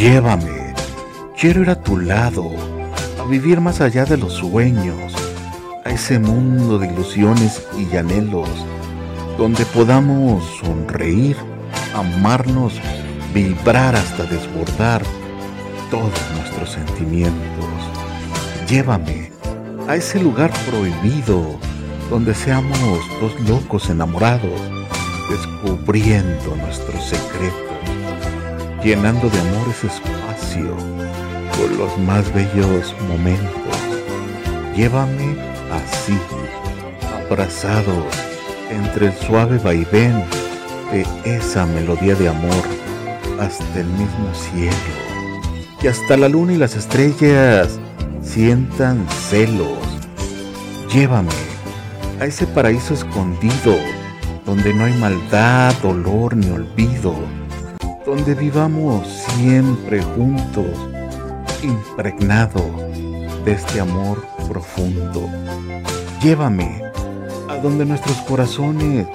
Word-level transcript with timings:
Llévame, 0.00 0.72
quiero 1.38 1.60
ir 1.60 1.68
a 1.68 1.74
tu 1.74 1.98
lado, 1.98 2.50
a 3.20 3.24
vivir 3.28 3.60
más 3.60 3.82
allá 3.82 4.06
de 4.06 4.16
los 4.16 4.32
sueños, 4.32 5.14
a 5.84 5.90
ese 5.90 6.18
mundo 6.18 6.78
de 6.78 6.86
ilusiones 6.86 7.62
y 7.76 7.94
anhelos, 7.98 8.48
donde 9.36 9.66
podamos 9.66 10.42
sonreír, 10.64 11.36
amarnos, 11.94 12.80
vibrar 13.34 13.94
hasta 13.94 14.24
desbordar 14.24 15.02
todos 15.90 16.18
nuestros 16.34 16.70
sentimientos. 16.70 17.68
Llévame 18.70 19.30
a 19.86 19.96
ese 19.96 20.18
lugar 20.18 20.50
prohibido, 20.66 21.58
donde 22.08 22.32
seamos 22.32 22.78
dos 23.20 23.38
locos 23.46 23.90
enamorados, 23.90 24.62
descubriendo 25.28 26.56
nuestros 26.56 27.04
secretos, 27.04 27.69
llenando 28.82 29.28
de 29.28 29.40
amor 29.40 29.68
ese 29.68 29.88
espacio 29.88 30.76
con 31.56 31.78
los 31.78 31.98
más 31.98 32.32
bellos 32.32 32.94
momentos. 33.08 33.78
Llévame 34.74 35.36
así, 35.72 36.18
abrazados 37.26 38.06
entre 38.70 39.08
el 39.08 39.12
suave 39.12 39.58
vaivén 39.58 40.24
de 40.90 41.04
esa 41.24 41.66
melodía 41.66 42.14
de 42.14 42.28
amor 42.28 42.64
hasta 43.40 43.80
el 43.80 43.86
mismo 43.86 44.32
cielo, 44.34 44.74
que 45.80 45.88
hasta 45.88 46.16
la 46.16 46.28
luna 46.28 46.54
y 46.54 46.56
las 46.56 46.76
estrellas 46.76 47.78
sientan 48.22 49.06
celos. 49.28 49.78
Llévame 50.92 51.28
a 52.20 52.26
ese 52.26 52.46
paraíso 52.46 52.94
escondido, 52.94 53.76
donde 54.44 54.72
no 54.74 54.84
hay 54.84 54.94
maldad, 54.94 55.74
dolor 55.82 56.36
ni 56.36 56.50
olvido, 56.50 57.14
donde 58.04 58.34
vivamos 58.34 59.06
siempre 59.06 60.02
juntos, 60.02 60.66
impregnados 61.62 62.64
de 63.44 63.52
este 63.52 63.80
amor 63.80 64.24
profundo. 64.48 65.28
Llévame 66.22 66.82
a 67.48 67.56
donde 67.56 67.84
nuestros 67.84 68.16
corazones 68.22 69.06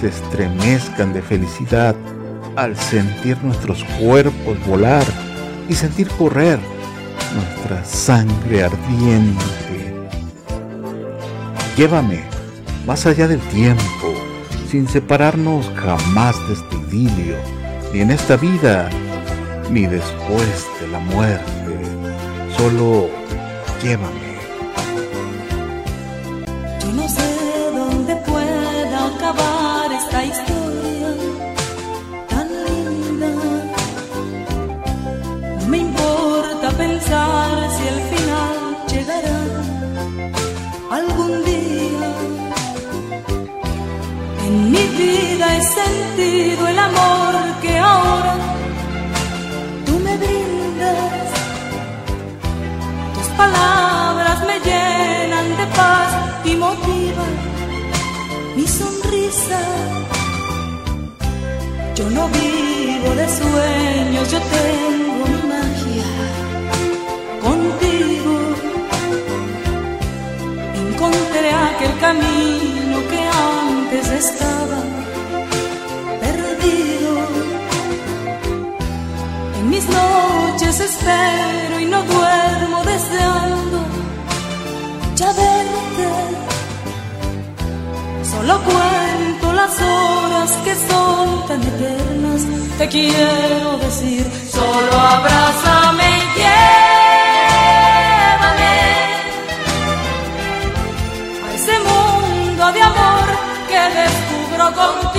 se 0.00 0.08
estremezcan 0.08 1.12
de 1.12 1.22
felicidad 1.22 1.94
al 2.56 2.76
sentir 2.76 3.36
nuestros 3.42 3.84
cuerpos 4.00 4.66
volar 4.66 5.04
y 5.68 5.74
sentir 5.74 6.08
correr 6.10 6.58
nuestra 7.34 7.84
sangre 7.84 8.64
ardiente. 8.64 9.94
Llévame 11.76 12.22
más 12.86 13.06
allá 13.06 13.26
del 13.26 13.40
tiempo, 13.40 14.14
sin 14.70 14.86
separarnos 14.86 15.70
jamás 15.74 16.36
de 16.48 16.54
este 16.54 16.76
idilio, 16.76 17.36
ni 17.94 18.00
en 18.00 18.10
esta 18.10 18.36
vida, 18.36 18.90
ni 19.70 19.86
después 19.86 20.66
de 20.80 20.88
la 20.88 20.98
muerte. 20.98 21.74
Solo 22.56 23.08
llévame. 23.80 24.34
Yo 26.80 26.92
no 26.92 27.08
sé 27.08 27.28
dónde 27.72 28.16
pueda 28.16 28.98
acabar 29.12 29.92
esta 29.92 30.24
historia 30.24 31.08
tan 32.30 32.48
linda. 32.66 33.28
No 35.60 35.66
me 35.68 35.78
importa 35.78 36.70
pensar 36.72 37.52
si 37.76 37.82
el 37.94 38.00
final 38.12 38.56
llegará 38.92 39.40
algún 40.98 41.44
día. 41.44 42.10
En 44.46 44.72
mi 44.72 44.84
vida 44.98 45.46
he 45.56 45.62
sentido 45.62 46.66
el 46.66 46.78
amor 46.80 47.23
que 47.64 47.78
ahora 47.78 48.34
tú 49.86 49.94
me 50.06 50.14
brindas. 50.22 51.28
Tus 53.14 53.28
palabras 53.42 54.38
me 54.48 54.56
llenan 54.68 55.48
de 55.60 55.66
paz 55.78 56.10
y 56.44 56.52
motivan 56.64 57.34
mi 58.56 58.66
sonrisa. 58.78 59.60
Yo 61.96 62.04
no 62.16 62.28
vivo 62.38 63.10
de 63.20 63.26
sueños, 63.40 64.24
yo 64.32 64.40
tengo 64.56 65.22
mi 65.32 65.40
magia 65.52 65.73
noches 79.88 80.80
espero 80.80 81.80
y 81.80 81.86
no 81.86 82.02
duermo 82.02 82.82
deseando 82.84 83.78
ya 85.16 85.26
verte. 85.26 86.08
Solo 88.30 88.60
cuento 88.62 89.52
las 89.52 89.80
horas 89.80 90.50
que 90.64 90.74
son 90.74 91.46
tan 91.46 91.62
eternas. 91.62 92.42
Te 92.78 92.88
quiero 92.88 93.78
decir, 93.78 94.26
solo 94.50 94.92
abrázame 94.98 96.04
y 96.18 96.24
llévame 96.38 96.64
a 101.44 101.46
ese 101.54 101.78
mundo 101.88 102.72
de 102.72 102.82
amor 102.82 103.26
que 103.68 103.80
descubro 104.00 104.64
contigo. 104.74 105.13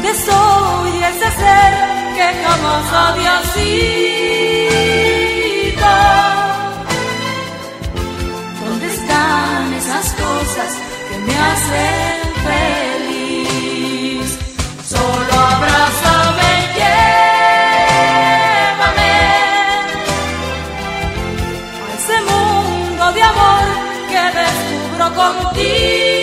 Donde 0.00 0.14
soy 0.14 0.94
ese 1.02 1.28
ser 1.40 1.72
que 2.14 2.26
jamás 2.44 2.86
había 2.92 3.36
sido. 3.52 4.72
¿Dónde 8.64 8.86
están 8.86 9.74
esas 9.74 10.06
cosas 10.12 10.70
que 11.08 11.16
me 11.26 11.34
hacen 11.36 12.16
feliz? 12.46 14.28
Solo 14.88 15.32
abrázame, 15.32 16.52
llévame 16.78 18.22
a 21.82 21.88
ese 21.98 22.16
mundo 22.30 23.04
de 23.14 23.22
amor 23.22 23.66
que 24.10 24.22
descubro 24.38 25.06
contigo. 25.16 26.17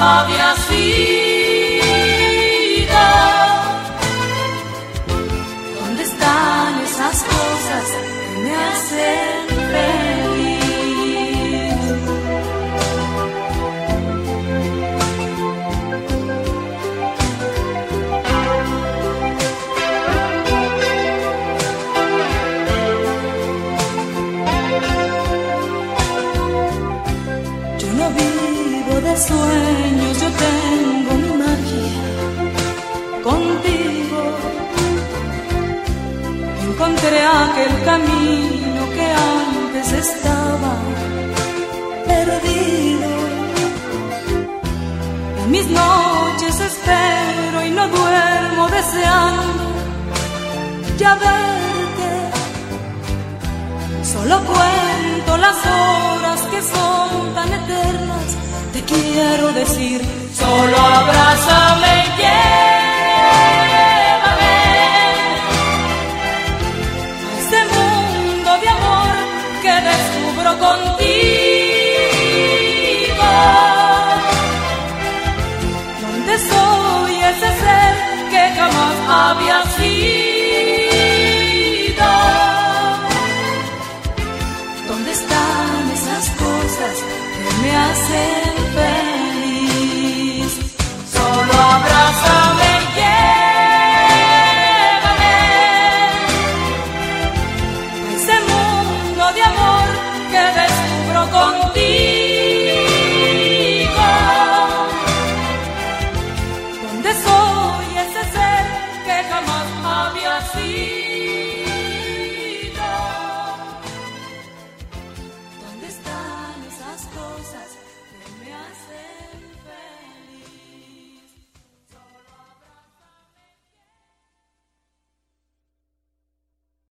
Había 0.00 0.54
sido? 0.68 1.84
¿Dónde 5.80 6.02
están 6.02 6.80
esas 6.80 7.22
cosas 7.22 7.84
que 7.90 8.40
me 8.42 8.52
hacen 8.56 9.46
feliz? 9.72 10.14
Camino 37.84 38.82
que 38.96 39.06
antes 39.36 39.92
estaba 39.92 40.72
perdido. 42.06 43.10
En 45.42 45.50
mis 45.50 45.66
noches 45.68 46.60
espero 46.60 47.64
y 47.66 47.70
no 47.70 47.88
duermo 47.88 48.68
deseando 48.68 49.64
ya 50.98 51.14
verte. 51.14 52.10
Solo 54.12 54.36
cuento 54.50 55.36
las 55.36 55.56
horas 55.66 56.40
que 56.50 56.60
son 56.62 57.34
tan 57.34 57.52
eternas. 57.52 58.28
Te 58.72 58.80
quiero 58.82 59.52
decir, 59.52 60.00
solo 60.34 60.76
abrázame 60.78 62.04
y 62.06 62.22
cosas 86.76 87.02
que 87.02 87.62
me 87.62 87.76
hacen. 87.76 88.83